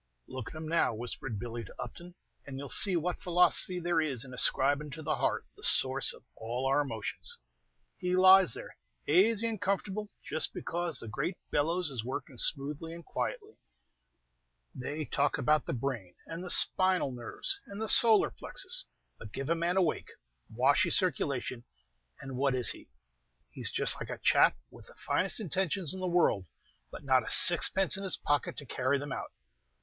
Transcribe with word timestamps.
"Look 0.27 0.49
at 0.49 0.55
him 0.55 0.67
now," 0.67 0.95
whispered 0.95 1.37
Billy 1.37 1.63
to 1.63 1.75
Upton, 1.79 2.15
"and 2.47 2.57
you 2.57 2.65
'll 2.65 2.69
see 2.69 2.95
what 2.95 3.19
philosophy 3.21 3.79
there 3.79 4.01
is 4.01 4.25
in 4.25 4.33
ascribin' 4.33 4.89
to 4.93 5.03
the 5.03 5.17
heart 5.17 5.45
the 5.55 5.61
source 5.61 6.11
of 6.11 6.23
all 6.35 6.65
our 6.65 6.81
emotions. 6.81 7.37
He 7.99 8.15
lies 8.15 8.55
there 8.55 8.77
azy 9.07 9.47
and 9.47 9.61
comfortable 9.61 10.09
just 10.25 10.55
because 10.55 10.97
the 10.99 11.07
great 11.07 11.37
bellows 11.51 11.91
is 11.91 12.03
working 12.03 12.37
smoothly 12.39 12.93
and 12.95 13.05
quietly. 13.05 13.59
They 14.73 15.05
talk 15.05 15.37
about 15.37 15.67
the 15.67 15.71
brain, 15.73 16.15
and 16.25 16.43
the 16.43 16.49
spinal 16.49 17.11
nerves, 17.11 17.59
and 17.67 17.79
the 17.79 17.85
soliar 17.85 18.35
plexus; 18.35 18.85
but 19.19 19.31
give 19.31 19.51
a 19.51 19.55
man 19.55 19.77
a 19.77 19.83
wake, 19.83 20.09
washy 20.49 20.89
circulation, 20.89 21.65
and 22.19 22.37
what 22.37 22.55
is 22.55 22.71
he? 22.71 22.89
He's 23.51 23.69
just 23.69 24.01
like 24.01 24.09
a 24.09 24.17
chap 24.17 24.57
with 24.71 24.87
the 24.87 24.95
finest 24.95 25.39
intentions 25.39 25.93
in 25.93 25.99
the 25.99 26.07
world, 26.07 26.47
but 26.89 27.03
not 27.03 27.21
a 27.23 27.29
sixpence 27.29 27.97
in 27.97 28.03
his 28.03 28.17
pocket 28.17 28.57
to 28.57 28.65
carry 28.65 28.97
them 28.97 29.11
out! 29.11 29.29